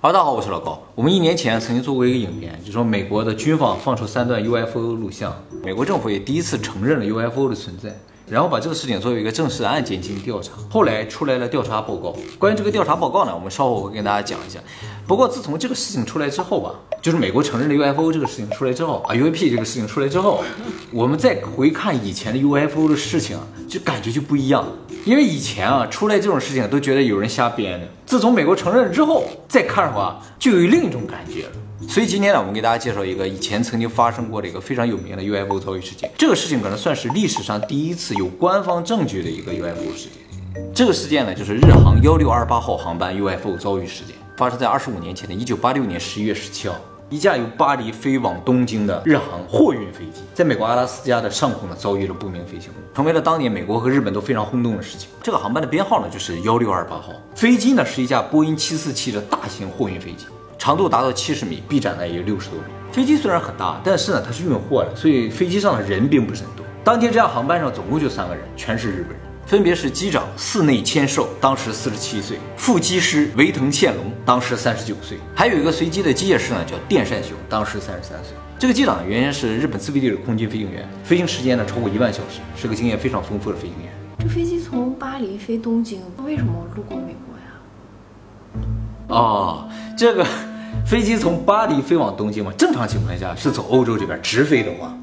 [0.00, 0.80] 哈喽，大家好，我是老高。
[0.94, 10.52] 我们一年前曾经做过一个影片，就说美国的军方放出三段 UFO 录像，美国政府也第一次承认了 UFO 的存在，然后把这个事情作为一个正式的案件进行调查。
[10.70, 14.60] 后来出来了调查报告，关于这个调查报告呢，我们稍后会跟大家讲一下。
[15.04, 16.72] 不过自从这个事情出来之后吧，
[17.02, 20.44] 就是美国承认了 UFO 这个事情出来之后啊，UAP 这个事情出来之后，
[20.92, 23.36] 我们再回看以前的 UFO 的事情，
[23.68, 24.64] 就感觉就不一样。
[25.08, 27.88] 因为以前啊，出来这种事情都觉得有人瞎编的。
[28.04, 31.52] 自从美国承认了之后，再看的话，就有另一种感觉了。
[31.88, 36.10] 所以今天呢，我们给大家介绍一个以前曾经发生过的一个非常有名的 UFO 遭遇事件。
[36.18, 40.62] 这个事情可能算是历史上第一次有官方证据的一个 UFO 事件。
[40.74, 46.74] 这个事件呢，就是日航幺六二八号航班 UFO 遭遇事件，发生在二十五年前的一九八六年十一月十七号。
[47.10, 55.08] 一架由巴黎飞往东京的日航货运飞机，在美国阿拉斯加的上空呢遭遇了不明飞行物，成为了当年美国和日本都非常轰动的事情。
[55.22, 60.26] 这个航班的编号呢就是幺六二八号，飞机呢是一架波音七四七的大型货运飞机，
[60.58, 62.64] 长度达到七十米，臂展呢也有六十多米。
[62.92, 66.66] 飞机虽然很大，但是呢它是运货的，所以飞机上的人并不是很多。
[66.84, 69.17] 当天这架航班上总共就三个人，全是日本人。
[69.48, 78.34] 分别是机长寺内千寿，当时四十七岁；副机师维藤宪隆，当时三十九岁；还有一个随机的机械师呢，叫电善雄，当时三十三岁。
[78.58, 83.90] 这个机长原先是日本自卫队的空军飞行员，飞行时间呢超过一万小时，是个经验非常丰富的飞行员。
[84.18, 88.68] 这飞机从巴黎飞东京，为什么路过美国呀？
[89.08, 90.26] 哦，这个
[90.84, 94.94] 飞机从巴黎飞往东京嘛，正常情况下是走欧洲这边直飞的话，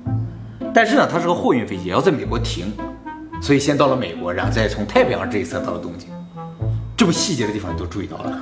[0.71, 2.71] 但是呢，它是个货运飞机，要在美国停。
[3.45, 6.09] 所以先到了美国，然后再从太平洋这一侧到了东京，
[6.97, 8.41] 这么细节的地方你都注意到了。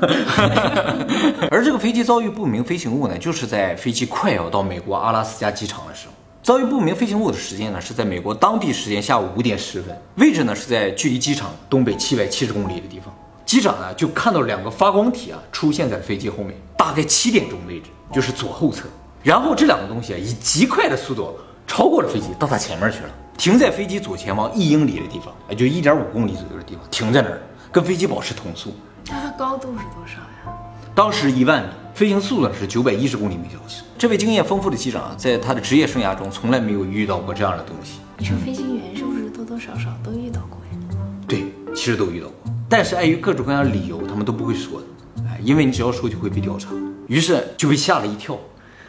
[1.52, 13.14] 而这个飞机遭遇不明飞行物呢，就是在飞机快要到美国阿拉斯加机场的时候，遭遇不明飞行物的时间呢是在美国当地时间下午五点十分，位置呢是在距离机场东北七百七十公里的地方。
[13.46, 18.88] 机长呢就看到两个发光体啊出现在飞机后面，大概七点钟位置，就是左后侧。
[19.22, 21.38] 然后这两个东西啊以极快的速度
[21.68, 23.10] 超过了飞机，到他前面去了。
[23.38, 28.74] 停在飞机左前方一英里的地方，也就一点五公里左右的地方，停在那儿，跟飞机保持同速。
[29.08, 30.58] 那它高度是多少呀？
[30.96, 33.84] 当时一万米，飞行速度是九百一十公里每小时。
[33.98, 38.00] 这位经验丰富的机长，在他的职业生涯中，从来没有遇到过这样的东西。
[38.18, 40.98] 你说飞行员是不是多多少少都遇到过呀？
[41.28, 44.88] 对，其实都遇到过，但是碍于各种各样的理由，他们都不会说的。
[45.28, 46.70] 哎，因为你只要说就会被调查，
[47.08, 48.38] 于是就被吓了一跳。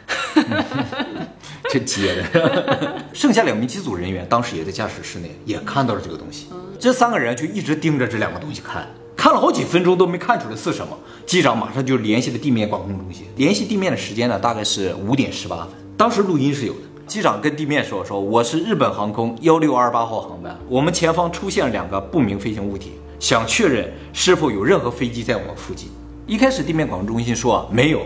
[1.71, 6.47] 这接的， 剩下两名机组人员当时也在驾驶室内，也看到了这个东西。
[6.79, 10.97] 这三个人就一直盯着这两个东西看，看了好几分钟都没看出来是什么。
[11.25, 15.67] 机长马上就联系了地面管控中心，联系地面的时间呢，大概是五点十八分。
[15.97, 25.89] 当时录音是有的，机长跟地面说：“说我是日本航空幺六二八号航班，我们前方出现了两个不明飞行物体，想确认是否有任何飞机在我们附近。”
[26.27, 28.01] 一开始地面管控中心说没有，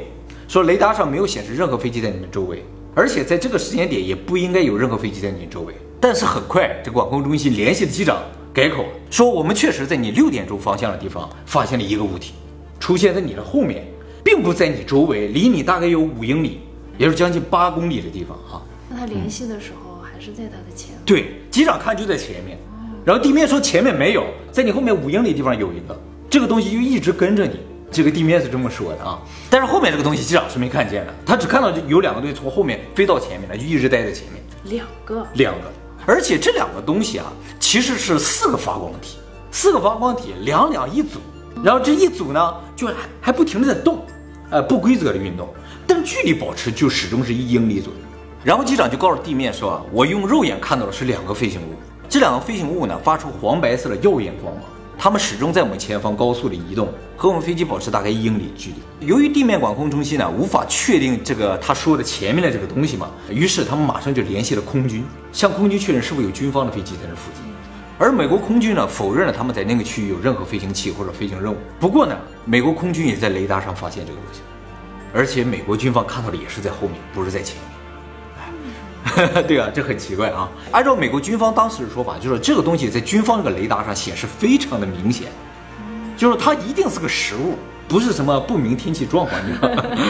[0.47, 2.63] 说雷达上没有显示任何飞机在你们周围。
[2.99, 5.73] 而且在这个时间点也不应该有任何飞机在你周围。
[6.01, 8.21] 但是很快，这管控中心联系的机长
[8.53, 12.33] 改口了，说我们确实在你六点钟方向的地方发现了一个物体，
[12.77, 13.87] 出现在你的后面，
[14.21, 16.59] 并不在你周围，离你大概有五英里，
[16.97, 18.61] 也就是将近八公里的地方哈。
[18.89, 20.93] 那他联系的时候还是在他的前？
[21.05, 22.57] 对，机长看就在前面，
[23.05, 25.97] 然后地面说前面没有，在你后面五英里地方有一个，
[26.29, 27.61] 这个东西就一直跟着你。
[27.91, 29.19] 这个地面是这么说的啊，
[29.49, 34.43] 但是后面这个东西机长是没看见的，他只看到有两个东西从后面飞到前面了，就一直待在前面。
[34.65, 35.71] 两个，两个，
[36.05, 37.25] 而且这两个东西啊，
[37.59, 39.17] 其实是四个发光体，
[39.51, 41.19] 四个发光体两两一组，
[41.63, 44.05] 然后这一组呢，就还还不停的在动，
[44.51, 45.47] 呃，不规则的运动，
[45.87, 47.99] 但距离保持就始终是一英里左右。
[48.43, 51.73] 然后机长就告诉地面说，我用肉眼看到的是两个飞行物，
[52.07, 54.53] 这两个飞行物呢，发出黄白色的耀眼光。
[54.53, 54.63] 芒。
[55.01, 59.07] 他们始终在我们前方高速的移动，和我们飞机保持大概一英里距离。
[59.07, 67.41] 由于地面管控中心呢无法确定这个他说的前面的这个东西嘛，于是他们马上就联系了空军，向空军确认是否有军方的飞机在那附近。
[67.97, 71.55] 而美国空军呢否认了他们在那个区域有任何飞行器或者飞行任务。
[71.79, 74.41] 不过呢，美国空军也在雷达上发现这个东西，
[75.13, 77.78] 而且美国军方看到的也是在后面，不是在前面。
[79.47, 80.49] 对啊，这很奇怪啊！
[80.71, 85.27] 按照美国军方当时的说法，就是这个东西在军方这个雷达上显示非常的明显，
[86.17, 87.55] 就是它一定是个实物，
[87.87, 89.39] 不是什么不明天气状况。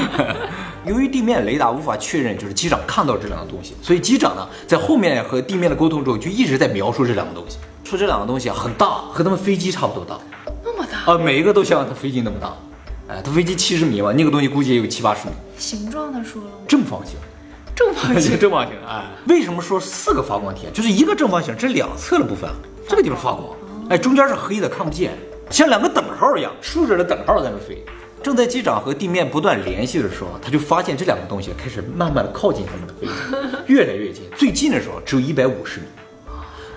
[0.86, 10.18] 由于地面雷达无法确认，就是机长看到这两个东西，所以机长呢在后面和地面的沟通中就一直在描述这两个东西，说这两个东西很大，和他们飞机差不多大，
[10.63, 12.54] 那么大啊，每一个都像他飞机那么大。
[13.07, 15.34] 哎，他飞机七十米嘛，那个东西估计也有七八十米。
[15.57, 16.57] 形状他说了吗？
[16.68, 17.16] 正方形。
[17.79, 19.09] 正方形，正方形啊！
[19.29, 20.67] 为什么说四个发光体？
[20.73, 22.49] 就是一个正方形，这两侧的部分，
[22.85, 23.55] 这个地方发光，
[23.89, 25.17] 哎，中间是黑的，看不见，
[25.49, 27.81] 像两个等号一样，竖着的等号在那飞。
[28.21, 34.25] 正在机长和地面不断联系的时候，他就发现这两个东西开始慢慢的靠近他们的飞机， 越来越近。
[34.35, 35.85] 最近的时候只有一百五十米。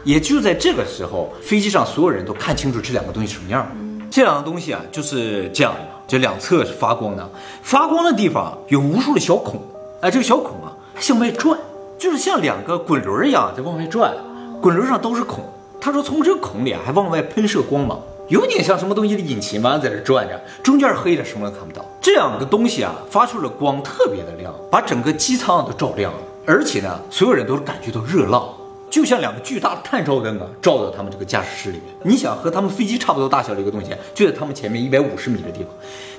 [0.04, 3.69] 也就在这个时候，飞机上所有人都看清楚这两个东西什么样。
[4.08, 7.28] 这两个东西啊，就是这样的，这两侧是发光的，
[7.64, 9.60] 发光的地方有无数的小孔。
[10.00, 10.62] 哎，这个小孔啊，
[10.99, 11.59] 向外转，
[11.99, 14.15] 就是像两个滚轮一样在往外转，
[14.61, 15.44] 滚轮上都是孔。
[15.81, 17.99] 他说从这个孔里啊，还往外喷射光芒，
[18.29, 21.85] 有点像什么东西的引擎吧，在这转着，中间黑的，什么都看不到。
[22.00, 26.19] 这两个东西啊，发出了光，特别的亮，把整个机舱都照亮了。
[26.47, 28.49] 而且呢，所有人都感觉到热浪。
[28.91, 31.95] 就像两个巨大的探照灯啊，照到他们这个驾驶室里面。
[32.03, 35.69] 你想和他们飞机差不多大小的一个东西，就在他们前面一百五十米的地方。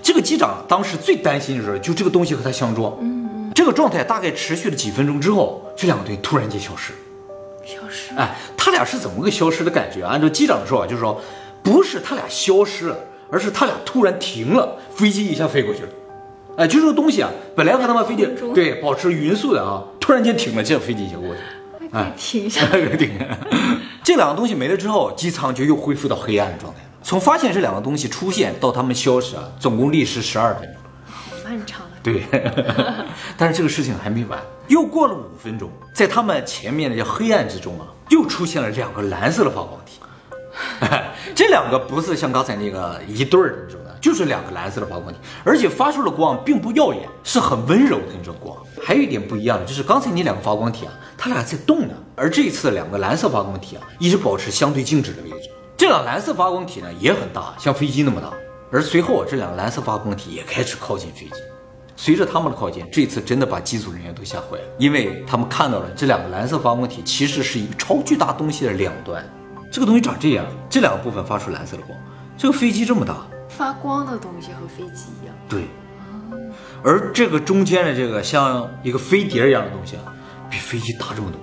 [0.02, 2.92] 这个机长当时最担心的是，就这个东西和他相撞。
[3.54, 6.94] 这个状态大概持续了几分钟之后，这两个队突然间消失。
[7.66, 8.14] 消失？
[8.16, 10.04] 哎，他俩是怎么个消失的感觉？
[10.06, 11.22] 按照机长的说法，就是说，
[11.62, 12.98] 不是他俩消失了，
[13.32, 15.90] 而是他俩突然停了，飞机一下飞过去了。
[16.58, 21.42] 哎，就这个东西啊，本来和他们飞机对保持匀速的啊，突然间停了，这飞机一下过去
[22.18, 22.66] 停下，
[22.98, 23.18] 停。
[24.04, 26.88] 这两个东西没了之后，机舱就又恢复到黑暗的状态了。
[27.02, 30.83] 从发现这两个东西出现到他们消失啊，总共历时十二分钟。
[32.04, 32.24] 对，
[33.38, 40.00] 但是这个事情还没完，又过了五分钟，在他们前面的这黑暗之中啊，又出现了两个蓝色的发光体。
[41.34, 48.56] 这两个不是像刚才那个一对儿的那种的，就是两个蓝色的发光体，而且发出的光并不耀眼，是很温柔的那种光。
[48.84, 55.50] 还有一点不一样的就是刚才那两个发光体啊，它俩在动呢，而这一次两个蓝色发光体啊，一直保持相对静止的位置。
[55.78, 58.30] 这两蓝色发光体呢也很大，像飞机那么大。
[58.72, 61.42] 而随后啊，这两个蓝色发光体也开始靠近飞机。
[61.96, 69.24] 随着他们的靠近，这次真的把机组人员都吓坏了，因为他们看到了这两个蓝色发光体其实是一个超巨大东西的两端。
[69.72, 71.98] 这个东西长这样，这两个部分发出蓝色的光。
[72.38, 75.36] 这个飞机这么大，发光的东西和飞机一样。
[75.48, 75.66] 对，
[76.84, 80.14] 而这个中间的这个像一个飞碟一样的东西啊，
[80.50, 81.40] 比飞机大这么多。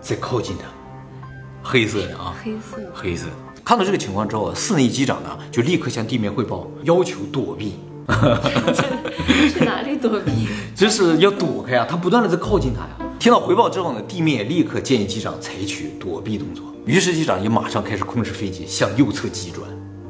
[0.00, 0.64] 再靠近它，
[1.62, 3.26] 黑色的啊，黑色，黑色。
[3.64, 7.78] 看到这个情况之后，四内机长呢就立刻向地面汇报，要求躲避。
[9.52, 10.48] 去哪里躲避？
[10.74, 11.86] 就是要躲开啊！
[11.88, 12.96] 他不断的在靠近他呀。
[13.18, 16.64] 听到回报之后呢，地面立刻建议机长采取躲避动作。
[16.84, 19.66] 于是机长也马上开始控制飞机向右侧急转，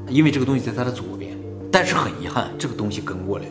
[0.09, 1.39] 因为这个东西在他的左边。
[1.71, 3.45] 但是很遗憾，这个东西跟过来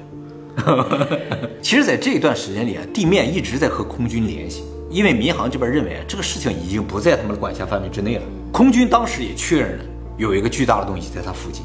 [0.66, 1.20] 了。
[1.62, 8.24] 其实，在这一段时间里啊，地面一直在和空军联系，因为民航这边认为这个事情已经不在他们的管辖范围之内了。
[8.52, 9.86] 空军当时也确认了
[10.18, 11.64] 有一个巨大的东西在它附近，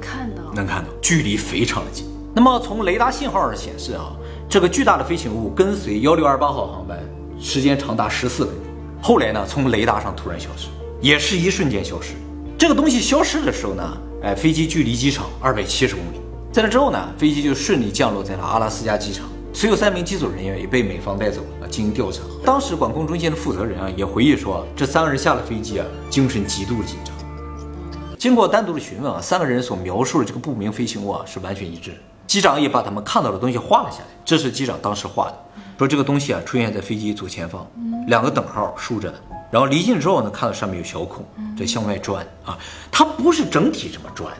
[0.00, 2.06] 看到能看到，距离非常的近。
[2.36, 4.10] 那么从雷达信号上显示啊，
[4.48, 6.98] 这个巨大的飞行物跟随幺六二八号航班
[7.38, 8.64] 时间长达十四分钟。
[9.00, 10.66] 后来呢，从雷达上突然消失，
[11.00, 12.14] 也是一瞬间消失。
[12.58, 16.20] 这个东西消失的时候呢，哎，飞机距离机场二百七十公里。
[16.50, 19.26] 在那之后呢，飞机就顺利降落在了阿拉斯加机场。
[19.52, 22.20] 随有三名机组人员也被美方带走了进行调查。
[22.44, 27.14] 当时管控中心的负责人啊也回忆说，这三个人下了飞机啊，精神极度紧张。
[28.18, 31.92] 经过单独的询问啊，三个人所描述的这个不明飞行物啊是完全一致。
[32.26, 35.34] 机长也把他们看到的东西画了下来，这是机长当时画的，
[35.78, 37.66] 说这个东西啊出现在飞机左前方。
[38.06, 39.18] 两个等号竖着的，
[39.50, 41.24] 然后离近之后呢，看到上面有小孔
[41.58, 42.58] 在向外转啊，
[42.92, 44.32] 它不是整体这么转，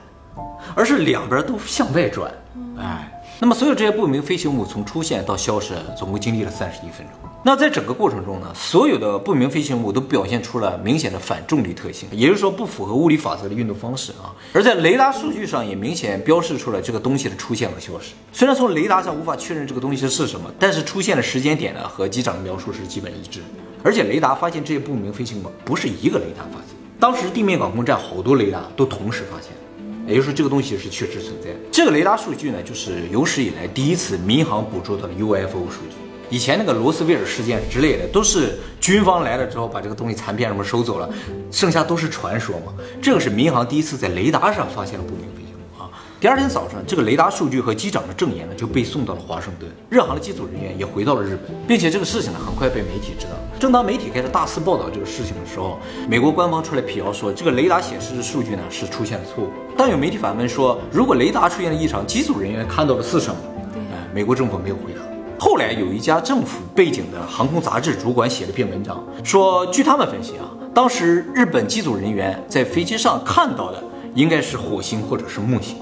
[0.75, 2.31] 而是两边都向外转，
[2.78, 7.30] 哎，那么所有这些不明飞行物从出现到消失，总共经历了三十一分钟。
[7.42, 14.32] 那在整个过程中呢，所有的不明飞行物都表现出了明显的反重力特性，也就是说不符合物理法则的运动方式啊。
[14.54, 18.14] 而在雷达数据上也明显标示出了这个东西的出现和消失。
[18.32, 23.40] 虽然从雷达上无法确认这个东西是什么，但是出现的时间点呢和机长的描述是基本一致。
[23.82, 29.50] 而且雷达发现这些不明飞行物不是一个雷达发现，当时地面管控站好多雷达都同时发现，
[30.06, 31.50] 也就是说这个东西是确实存在。
[31.73, 35.96] 这个雷达数据呢，就是有史以来第一次民航捕捉到的 UFO 数据。
[36.30, 41.08] 以前那个罗斯威尔事件之类的，都是军方来了之后把这个东西残片什么收走了，
[41.50, 42.75] 剩下都是传说嘛。
[43.00, 45.88] 这个是民航第一次在雷达上发现了不明飞行物啊。
[46.18, 53.32] 第二天早上，这个雷达数据和机长的证言呢就被送到了华盛顿，日航的机组人员也回到了日本，并且这个事情呢很快被媒体知道。
[53.61, 59.50] 正当媒体开始大肆报道这个事情的时候，美国官方出来辟谣说这个雷达显示的数据呢是出现了错误。
[59.76, 63.37] 但有媒体反问说，如果雷达出现了异常，机组人员看到了是什么？
[63.75, 65.02] 哎，美国政府没有回答。
[65.38, 73.83] 后来有一家政府背景的航空杂志主管写了篇文章，说据他们分析啊，当时日本机组人员在飞机上看到的
[74.14, 75.76] 应该是火星或者是木星，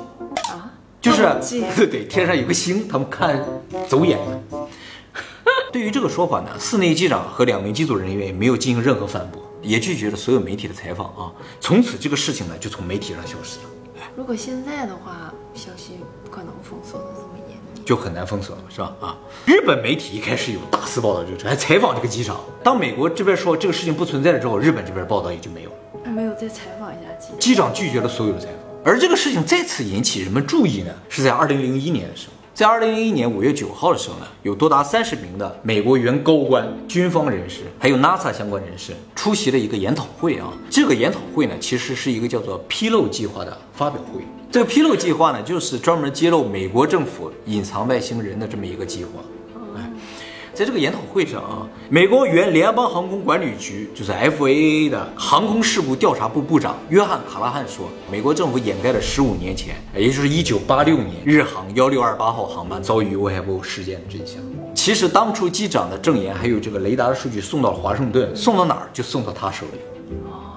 [0.49, 1.23] 啊，就是
[1.77, 3.45] 对对，天上有个星，他们看
[3.89, 4.69] 走眼了。
[5.71, 11.31] 对于这个说法呢，室内机长和两名机组人员也没有进行任何反驳，也拒绝了所有媒体的采访啊。
[11.61, 13.65] 从此这个事情呢就从媒体上消失了。
[14.13, 17.83] 哎如果现在的话，消息不可能封锁的这么严密。
[17.83, 18.95] 就很难封锁了，是吧？
[19.01, 19.17] 啊，
[19.47, 22.39] 日本媒体一开始有大肆报道这个事，还采访这个机长。
[22.63, 25.77] 当美国这边说这个事情不存在了之后，日本这边报道也就没有了。
[26.05, 27.39] 还没有再采访一下机长。
[27.39, 28.57] 机长拒绝了所有的采访。
[28.85, 32.35] 而这个事情再次引起人们注意呢，是在二零零一年的时候。
[32.55, 40.53] 在二零零一年五月九号的时候呢，有多达三十名的美国原高官、军方人士，还有 NASA 相关人士出席了一个研讨会啊。
[40.69, 44.21] 这个研讨会呢，其实是一个叫做“披露计划”的发表会。
[44.51, 49.13] 这个披露计划呢，就是专门揭露美国政府隐藏外星人的这么一个计划。
[50.55, 64.43] 在这个研讨会上啊，美国原联邦航空管理局就是 FAA 的航空事故调查部部长约翰卡拉汉说，美国政府掩盖了十五年前，也就是一九八六年日航幺六二八号航班遭遇 UFO 事件的真相。
[64.75, 69.79] 其实当初机长的证言还有这个雷达的数据送到了华盛顿，送到哪儿就送到他手里。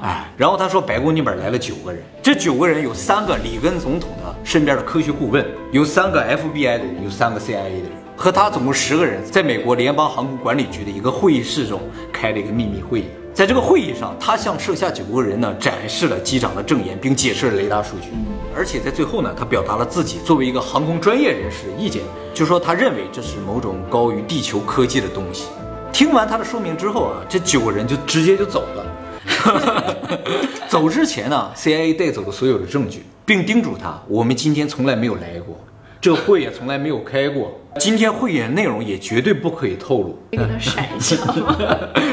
[0.01, 11.81] 哎，然后他说白宫那边来了九个人，这九个人有三个里根总统的身边的科学顾问，有三个 FBI 的人，有三个 CIA 的人，和他总共十个人，在美国联邦航空管理局的一个会议室中
[12.13, 13.05] 开了一个秘密会议。
[13.33, 18.07] 在这个会议上，他向剩下九个人呢展示了机长的证言，并解释了雷达数据。
[18.55, 22.01] 而且在最后呢，他表达了自己作为一个航空专业人士的意见，
[22.33, 25.47] 就说他认为这是某种高于地球科技的东西。
[25.91, 28.85] 听完他的说明之后啊，这九个人就直接就走了。
[30.69, 35.59] 走之前呢，CIA 带走了所有的证据，并叮嘱他：我们今天从来没有来过，
[36.01, 40.17] 这个会也从来没有开过，今天会议的内容也绝对不可以透露。
[40.31, 41.15] 给他闪一下？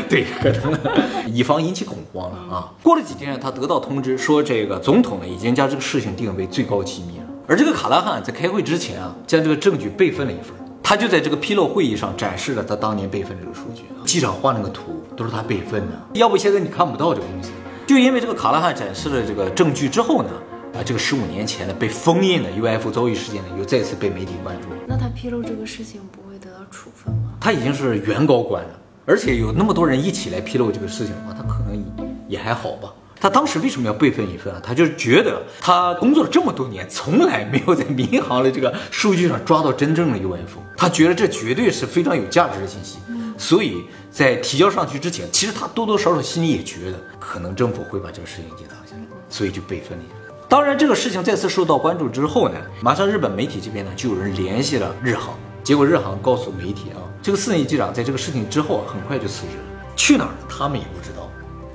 [0.09, 0.79] 对，可能
[1.27, 2.73] 以防引起恐慌了啊。
[2.83, 7.25] 过了几天，他得到通知说，这个总统呢已经将这个事情定为最高机密了。
[7.47, 10.55] 而这个卡拉汉在开会之前啊，将这个证据备份了一份。
[10.83, 17.51] 他就在这个披露会议上展示了他当年备份这个数据，机长画那个图都是他备份的，要不现在你看不到这个东西。
[17.87, 20.31] 就因为这个卡拉汉展示了这个证据之后呢，
[20.75, 24.69] 啊，这个十五年前的被封印的 UFO 遭遇事件呢，又再次被媒体关注。
[24.87, 27.35] 那他披露这个事情不会得到处分吗？
[27.39, 28.71] 他已经是原高官了，
[29.05, 31.85] 而且有那么多人一起来披露这个事情的话，他可能
[32.27, 32.93] 也还好吧。
[33.21, 34.61] 他当时为什么要备份一份啊？
[34.65, 42.99] 他就是觉得他工作了这么多年，从来没有在民航的这个数据上抓到真正的 UFO，他觉得这绝对是非常有价值的信息。
[43.37, 50.05] 所以在提交上去之前，其实他多多少少心里也觉得，可能政府会把这个事情给挡下来，所以就备份了。
[50.53, 61.27] 当然，这个事情再次受到关注之后呢，马上日本媒体这边呢就有人联系了日航，结果日航告诉媒体啊，这个四年机长在这个事情之后很快就辞职了，去哪儿他们也不知道。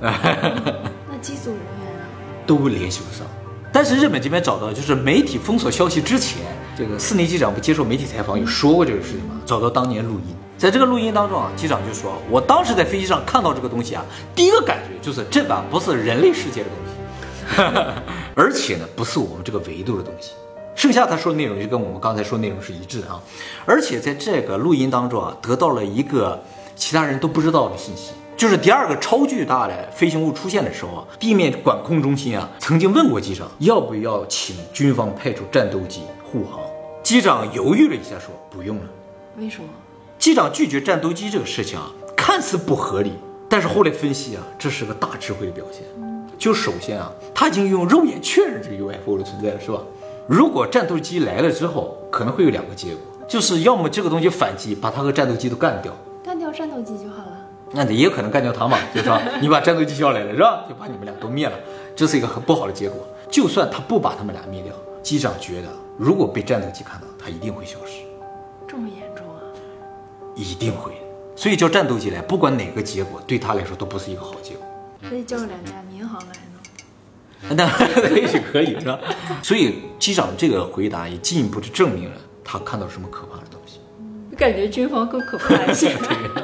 [1.10, 2.06] 那机组人员啊，
[2.46, 3.26] 都联系不上。
[3.72, 6.42] 但是日本这边找到，就是媒体封锁消息之前，
[6.76, 9.40] 这个四年机长不接受媒体采访，有说过这个事情吗？
[9.44, 14.04] 找到当年录音，在这个录音当中啊，机长就说：“我当时在飞机上看到这个东西啊，
[14.36, 16.92] 第一个感觉就是这个不是人类世界的东西，
[18.38, 20.30] 而且呢，不是我们这个维度的东西。
[20.76, 23.20] 剩下他说的内容就跟我们刚才说的内容是一致的啊。
[23.66, 26.40] 而且在这个录音当中啊，得到了一个
[26.76, 36.60] 其他人都不知道的信息。”就是第二个超巨大的飞行物出现的时候啊，地面管控中心啊曾经问过机长要不要请军方派出战斗机护航。
[37.02, 38.84] 机长犹豫了一下说不用了。
[39.38, 39.68] 为什么？
[40.20, 43.14] 机长拒绝战斗机这个事情啊，看似不合理，
[43.48, 46.07] 但是后来分析啊，这是个大智慧的表现。
[46.38, 49.80] 就首先啊，他已经用肉眼确认这个 UFO 的存在了，是吧？
[50.28, 55.92] 如果战斗机来了之后，可能会有两个结果，就是要么这个东西反击，把它和战斗机都干掉，
[56.24, 57.32] 干掉战斗机就好了。
[57.72, 60.64] 那也有可能干掉他嘛，就是说 你把战斗机叫来了，是吧？
[60.68, 61.58] 就把你们俩都灭了，
[61.96, 62.98] 这是一个很不好的结果。
[63.30, 65.68] 就算他不把他们俩灭掉，机长觉得
[65.98, 68.02] 如果被战斗机看到，他一定会消失。
[68.66, 69.40] 这么严重啊？
[70.34, 70.92] 一定会。
[71.36, 74.66] 所以叫战斗机来，不管哪个结果，对他来说都不是一个好结果。
[75.08, 77.54] 所以叫两架民航来呢？
[77.54, 78.98] 那也许可以，是吧？
[79.42, 83.78] 所以机长这个回答也进一步的证明了他看到什么可怕的东西。
[84.36, 85.94] 感觉军方更可怕一些。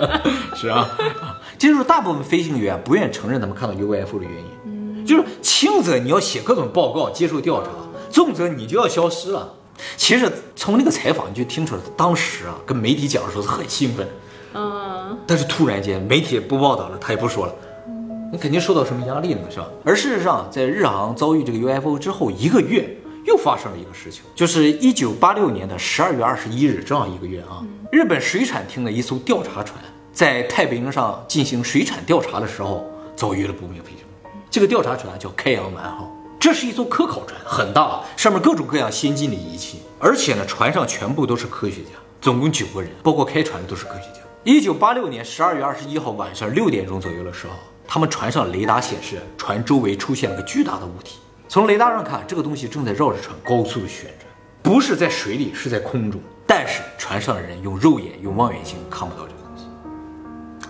[0.54, 0.88] 是啊，
[1.58, 4.46] 这就是大部分飞行员不愿意承认他们看到 UFO 的原因。
[4.66, 7.70] 嗯，就是轻则你要写各种报告接受调查，
[8.10, 9.54] 重则你就要消失了。
[9.96, 14.08] 其实从那个采访你就听出来，当时啊跟媒体讲的时候是很兴奋。
[14.54, 17.54] 嗯，但是突然间媒体不报道了，他也不说了。
[18.34, 19.68] 你肯定受到什么压力了，是吧？
[19.84, 22.98] 而事实上，在日航遭遇这个 UFO 之后一个月。
[23.26, 27.64] 又发生了一个事情，就是一九八六年的十二月二十一日，正好一个月啊。
[27.90, 32.84] 日本水产厅的一艘调查船在太平洋上进行水产调查的时候，
[33.16, 34.28] 遭遇了不明飞行物。
[34.50, 44.20] 这个调查船叫开阳丸号，这是一艘科考船，很大，上面各种各样先进的仪器，而且呢，船上全部都是科学家，总共九个人，包括开船的都是科学家。
[44.44, 47.54] 一九八六年十二月二十一号晚上六点钟左右的时候，
[47.86, 51.18] 他们船上雷达显示船周围出现了个巨大的物体。
[51.48, 54.26] 从雷达上看，这个东西正在绕着船高速的旋转，
[54.62, 56.20] 不是在水里，是在空中。
[56.46, 59.64] 但是船上的人用肉眼、用望远镜看不到这个东西，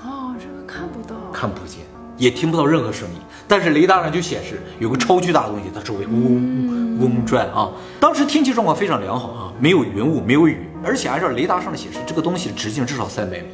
[0.05, 1.17] 哦，这个看不到。
[1.33, 1.81] 看不见，
[2.17, 3.21] 也听不到任何声音。
[3.49, 7.71] 但是雷达上就显示有个超巨大的东西，它周围嗡嗡转啊。
[7.99, 13.49] 当时天气状况非常良好啊，没有云雾，没有雨，而且按照雷达上的显示，这个东西直径至少三百米，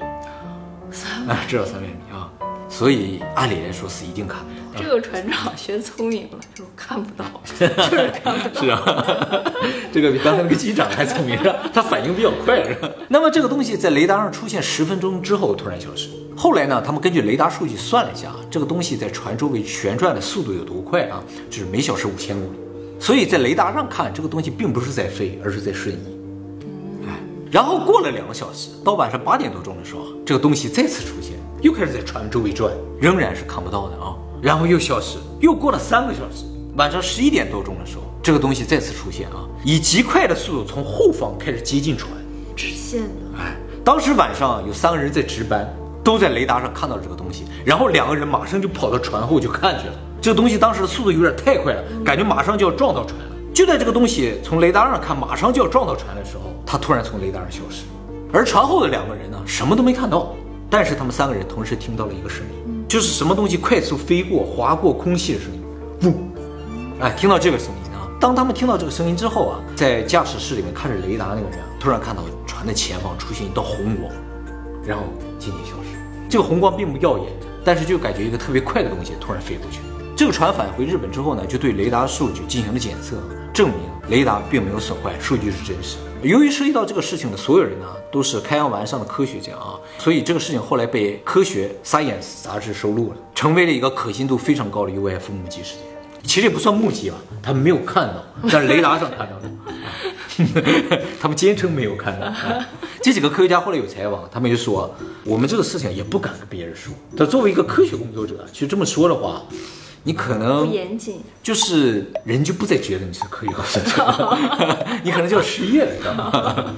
[0.90, 2.30] 三啊，至少三百米啊。
[2.80, 4.82] 所以按理来说是一定看不到。
[4.82, 8.62] 这个船长学聪明了，说看不到， 就是看不到。
[8.62, 9.44] 是啊，
[9.92, 11.56] 这个比刚才那个机长还聪明，是吧？
[11.74, 12.88] 他反应比较快，是吧？
[13.06, 16.08] 那么这个东西在雷达上出现十分钟之后突然消失。
[16.34, 21.22] 后来呢，他们根据雷达数据算了一下，这个东西在船周围旋转的速度有多快啊？
[21.50, 22.56] 就是每小时五千公里。
[22.98, 26.18] 所以在雷达上看，这个东西并不是在飞，而是在瞬移。
[27.06, 27.20] 哎，
[27.50, 34.14] 然后过了两个小时，到晚上八点多钟的时候，这个东西再次出现，又开始在船周围转，仍然是看不到的啊。
[34.40, 36.44] 然后又消失，又过了三个小时，
[36.76, 42.10] 晚上十一点多钟的时候，这个东西再次出现啊，以极快的速度从后方开始接近船。
[42.56, 43.38] 直线的。
[43.38, 45.68] 哎，当时晚上有三个人在值班，
[46.02, 49.94] 都在雷达上看到这个东西，然后两个人马上就跑到船后就看去了。
[50.22, 53.26] 这个东西当时的速度有点太快了，感觉马上就要撞到船了。
[53.52, 57.84] 就在这个东西从雷达上看马上就要撞到船的时候，它突然从雷达上消失，
[58.32, 60.34] 而船后的两个人呢，什么都没看到，
[60.70, 65.60] 但是他们三个人同时听到了一个声音，就是什么东西快速飞过、划过空气的声音，
[66.02, 66.14] 嗡，
[67.00, 74.12] 哎，听到这个声音啊，当他们听到这个声音之后啊，在驾驶室里面看着雷达那个人啊，突然看到船的前方出现一道红光，
[74.86, 75.04] 然后
[75.38, 75.98] 渐渐消失。
[76.28, 77.26] 这个红光并不耀眼，
[77.64, 79.80] 但是就感觉一个特别快的东西突然飞过去。
[80.16, 83.16] 这个船返回日本之后呢，就对雷达数据进行了检测，
[83.52, 85.96] 证明雷达并没有损坏，数据是真实。
[86.22, 95.84] 由于涉及到这个事情的所有人呢，都是开阳丸上的科学家啊，所以这个事情后来被《科学 Science》杂志收录了，成为了一个可信度非常高的 UFO 目击事件。
[96.22, 98.06] 其实也不算目击吧，他们没有看
[98.42, 99.42] 到，在雷达上看到了。
[101.18, 102.30] 他们坚称没有看到。
[103.02, 106.92] 这几个科学家后来有采访，他们就说，我们这个事情也不敢跟别人说。
[107.16, 109.42] 但作为一个科学工作者，其实这么说的话，
[110.02, 111.20] 你可不能严谨。
[111.42, 114.38] 就是人就不再觉得你是科学工作者，
[115.04, 116.74] 你可能就要失业了，知道吗？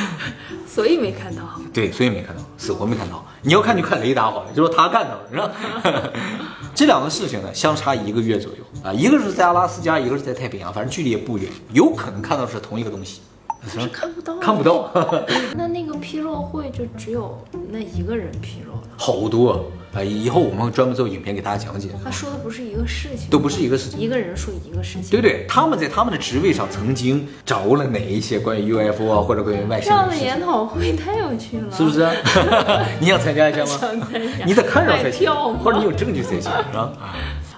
[0.66, 1.42] 所以没看到。
[1.72, 3.24] 对，所以没看到，死活没看到。
[3.42, 6.10] 你要看就看雷达好了，就说他看到了，是吧？
[6.74, 13.20] 这两个事情呢，相差一个月左右啊，一个是在阿拉斯加，一个是在太平洋，反正距离也不远，有可能看到是同一个东西。
[13.62, 14.36] 可是看不到。
[14.38, 14.90] 看不到，
[15.56, 17.36] 那那个披露会就只有
[17.70, 18.82] 那一个人披露了。
[18.96, 19.58] 好多啊！
[20.02, 23.98] 以后我们会专门做影片给大家讲解，他说的不是一个事情，都不是一个事情。
[23.98, 25.10] 一个人说一个事情。
[25.10, 32.06] 对对，他们在他们的职位上曾经掌握了哪一些关于 UFO 啊或者关于外星人的事情样的研，讨会太有趣了，是不是？
[33.00, 33.66] 你想参加一下吗？
[33.80, 36.92] 想参加你得看着才行或者你有证据才行，是吧？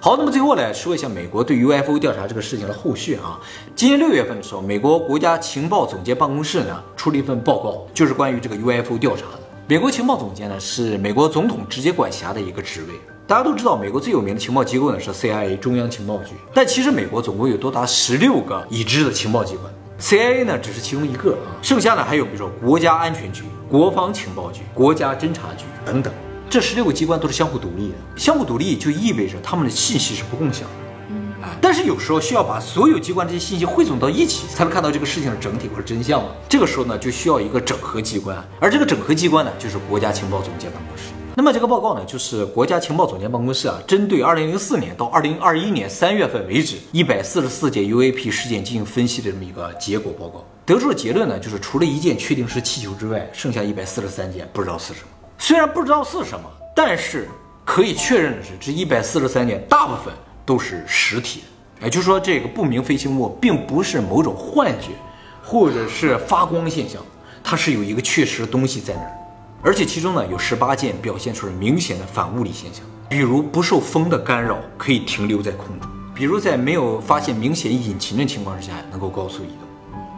[0.01, 3.37] 好，那么最后来说一下美国对 UFO 调查这个事情的后续啊。
[3.75, 9.41] 今年六月份的时候，美国国家情报总监办公室呢出了一份报告，就是关于这个 UFO 调查的。
[9.67, 12.95] 美国情报总监呢是美国总统直接管辖的一个职位。
[13.27, 19.65] 大家都知道，美国最有名的情报机构呢是 CIA 中央情报局，但其实美国总共有多达十六个已知的情报机关
[20.01, 26.13] ，CIA 呢只是其中一个啊，剩下呢还有比如说国家安全局、国防情报局、国家侦察局等等。
[26.51, 30.69] 这十六个机关都是相互独立的，相互独立就意味着他们的信息是不共享的。
[31.43, 36.31] 哎但是有时候需要把所有机关这些信息汇总到一起，才能看到这个事情的整体或者真相嘛。
[36.49, 41.13] 这个时候呢，就需要一个整合机关，而这个整合机关呢，就是国家情报总监办公室。
[41.37, 55.18] 那么这个报告呢，就是国家情报总监办公室啊，针对二零零四年到二零二一年三月份为止一百四十四件 UAP 事件进行分析的这么一个结果报告，得出的结论呢，就是除了一件确定是气球之外，剩下一百四十三件不知道是什么。
[55.39, 57.29] 虽然不知道是什么，但是
[57.65, 60.13] 可以确认的是，这一百四十三件大部分
[60.45, 61.45] 都是实体，
[61.81, 64.89] 也就是说，这个不明飞行物并不是某种幻觉，
[65.43, 67.01] 或者是发光现象，
[67.43, 69.13] 它是有一个确实的东西在那儿。
[69.63, 79.69] 而且其中呢有十八件表现出了明显的反物理现象，比如不受风的干扰，可以停留在空中；比如在没有发现明显引擎的情况之下，能够高速移动。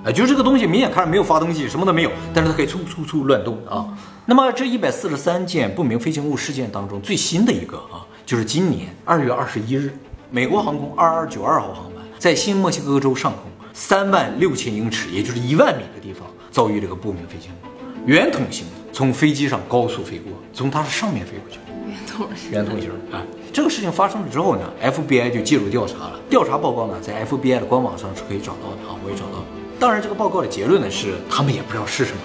[0.03, 3.87] 啊，就是这个东西明显看着没有发动机，什么都没有，但是它可以突突突乱动啊。
[4.31, 9.93] 那么这一百四十三件不明飞行物事件当中，最新的一个啊，就是今年二月二十一日，
[10.31, 21.59] 美国航空二二九二号航班在新墨西哥州上空三万六千英尺，也就是一万米的地方，遭遇这个不明飞行物，圆筒形的，从飞机上高速飞过，从它的上面飞过去。
[21.89, 23.27] 圆筒形圆筒形啊。
[23.53, 26.21] 这个事情发生了之后呢，FBI 就介入调查了。
[26.31, 29.45] 调查报告呢，在 FBI 的官网上是可以找到的啊，我也找到了。
[29.81, 32.23] 当然，这个报告的结论呢是，他们也不知道是什么。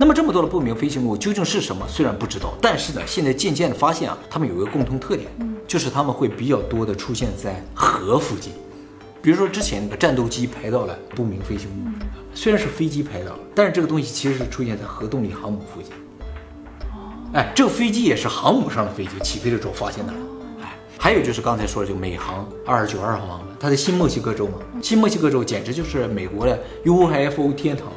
[0.00, 1.84] 那么这么多的不明飞行物究竟是什么？
[1.88, 5.28] 虽然不知道，但是呢，现在渐渐的发现啊，它们有一个共同特点，
[5.66, 8.52] 就是它们会比较多的出现在河附近。
[9.20, 11.90] 比如说之前那个战斗机拍到了不明飞行物，
[12.32, 15.92] 虽然是飞机拍到了，但是这个东西其实是出现在核动力航母附近。
[17.32, 20.12] 哎，这个飞机也是航母上的飞机，起飞的时候发现的。
[20.62, 27.88] 哎，还有就是刚才说的就美航二九二号航班，它在新墨西哥州嘛，新墨西哥州简直就是美国的 UFO 天堂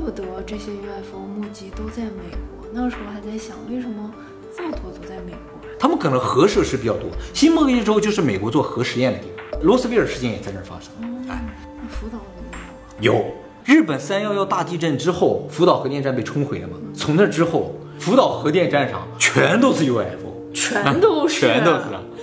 [0.00, 2.66] 不得这些 UFO 目击都在美国。
[2.72, 4.10] 那个时候还在想，为什么
[4.56, 5.68] 这么多都在美国？
[5.78, 10.90] 他们可能核设施比较多，新墨西哥州就是美国做核实验的地方，罗斯威尔事件也在那儿发生。
[11.28, 11.44] 哎，
[11.82, 13.12] 那福岛有没有？
[13.14, 13.24] 有
[13.64, 16.74] 日本三幺幺大地震之后，福岛核电站被冲毁了嘛？
[16.94, 21.80] 从那之后，福岛核电站上全都是 UFO， 全都是，全都是。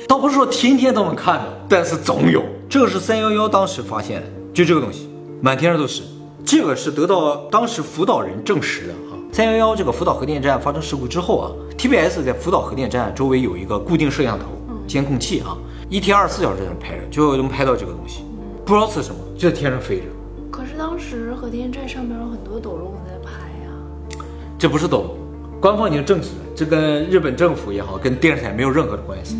[0.07, 2.43] 倒不是说天天都能看到，但是总有。
[2.69, 5.09] 这个是三幺幺当时发现的，就这个东西，
[5.41, 6.03] 满天上都是。
[6.47, 9.19] 这个是得到当时福岛人证实的啊。
[9.33, 14.45] 三幺幺这个福岛核电站发生事故之后啊，TBS 在福岛核电站周围有一个固定摄像头、
[14.87, 15.57] 监控器啊，
[15.89, 18.23] 一天二十四小时在那拍着，就能拍到这个东西。
[18.65, 20.03] 不知道是什么，就在天上飞着。
[20.49, 23.31] 可是当时核电站上面有很多斗笼在拍
[23.65, 24.23] 呀。
[24.57, 25.17] 这不是斗笼，
[25.59, 29.35] 官方已经证实了，这跟日本政府也好，跟电视台没有任何的关系。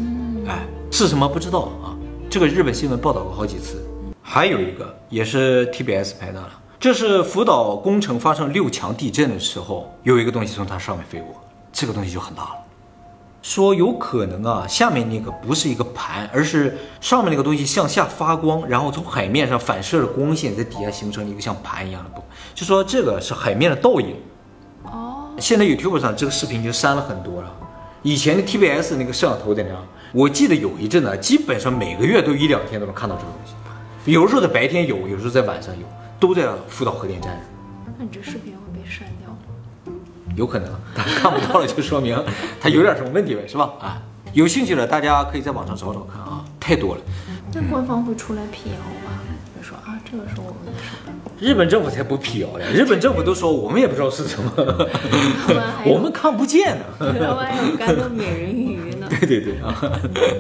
[0.46, 1.96] 哎，是什么不知道啊？
[2.30, 3.82] 这个日本新闻报道过好几次。
[4.22, 11.34] 还有一个也是 TBS 拍到了，这是福岛工程发生六强地震的时候，有一个东西从它上面飞过，
[11.74, 12.52] 这个东西就很大了。
[13.42, 24.16] 说有可能啊，下面那个不是一个盘，而是上面那个东西向下发光，然后从海面上反射的光线在底下形成一个像盘一样的东西，就说这个是海面的倒影。
[24.84, 27.52] 哦，现在 YouTube 上这个视频已经删了很多了。
[28.04, 34.12] 以前的 TBS 那个摄像头在那样，我记得有一阵呢，基本上每个月都一两天都能看到这个东西。
[34.12, 35.86] 有时候在白天有，有时候在晚上有，
[36.20, 37.40] 都在福岛核电站。
[37.98, 39.94] 那你这视频会被删掉吗？
[40.36, 42.22] 有可能，但看不到了就说明
[42.62, 43.72] 它有点什么问题呗，是吧？
[43.80, 44.02] 啊，
[44.34, 47.02] 有兴趣的大家可以在网上找找看啊，太多了。
[47.54, 48.76] 那官方会出来辟谣
[49.06, 49.20] 吧？
[49.58, 51.16] 就说啊，这个是我们的手段。
[51.40, 54.52] 日本政府才不辟谣呀，日本政府都说我们也不知道是什么，
[55.86, 56.86] 我们看不见呢。
[57.00, 59.08] 台湾有美人鱼呢。
[59.10, 59.74] 对对对啊，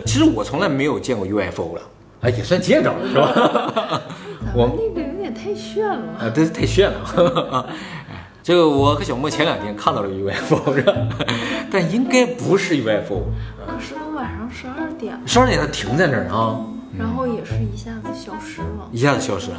[0.05, 1.81] 其实我从来没有见过 UFO 了，
[2.21, 4.01] 哎，也算见着了，是吧？
[4.53, 5.06] 我们那个
[5.47, 6.19] 太炫了。
[6.19, 7.65] 啊，真是太炫了！
[8.11, 10.93] 哎，这个我和小莫前两天看到了 UFO，是吧？
[11.71, 13.23] 但应该不是 UFO。
[13.65, 16.59] 当时都晚上十二点了，十二点它停在那儿啊，
[16.97, 18.89] 然后也是一下子消失了。
[18.91, 19.57] 一下子消失了。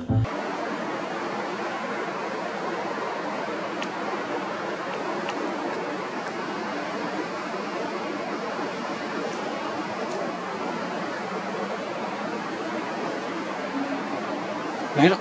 [14.94, 15.16] 没了。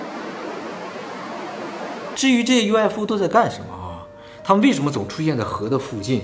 [2.18, 4.02] 至于这些 UFO 都在干什么啊？
[4.42, 6.22] 他们为什么总出现在河的附近？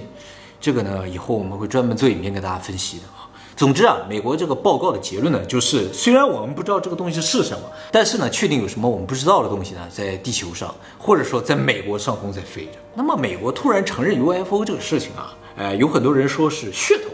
[0.60, 3.30] 这个呢，以后我们会专门做影片给大家分析的啊。
[3.54, 12.72] 总之啊，美国这个报告的结论呢，就是虽然我们不知道这个东西是什么，但是呢，确定有什么我们不知道的东西呢，在地球上或者说在美国上空在飞着。
[12.96, 17.10] 那么美国突然承认 UFO 这个事情啊，呃，有很多人说是噱头。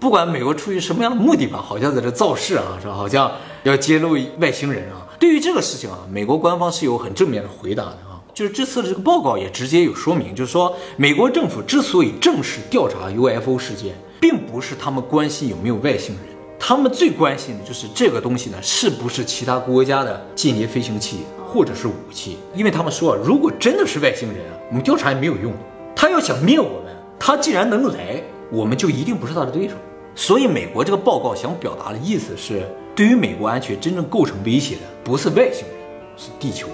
[0.00, 2.94] 不管美国出于什么样的目的吧，好像在这造势啊，是吧？
[2.94, 3.30] 好像
[3.64, 5.06] 要揭露外星人啊。
[5.18, 8.20] 对于这个事情啊，美国官方是有很正面的回答的啊。
[8.32, 16.24] 就是这次的这个报告也直接有说明，就是说美国政府之所以正式调查 UFO 事件，并不是他们关心有没有外星人，
[16.56, 22.38] 他们最关心的就是这个东西呢是不是其他国家的间谍飞行器或者是武器。
[22.54, 25.52] 因为他们说，如果真的是外星人啊，我们调查也没有用，
[25.96, 29.74] 他要想灭我们，他既然能来，我们就一定不是他的对手。
[30.18, 35.76] 所以美国这个报告想表达的意思是，对于美国安全真正构成威胁的不是外星人，
[36.16, 36.66] 是地球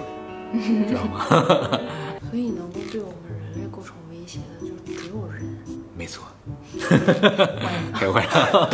[0.55, 1.27] 人， 知道吗？
[2.31, 5.45] 所以能够对我们人类构成威胁的，就只有人。
[5.95, 6.25] 没错，
[7.93, 8.71] 开会了。